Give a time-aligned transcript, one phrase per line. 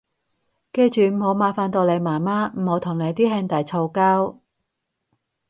[0.73, 4.35] 記住唔好麻煩到你媽媽，唔好同你啲兄弟嘈交